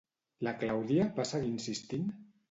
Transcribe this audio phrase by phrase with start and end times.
[0.45, 2.09] La Clàudia va seguir insistint?